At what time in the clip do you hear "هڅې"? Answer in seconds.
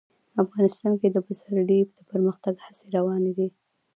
2.65-2.85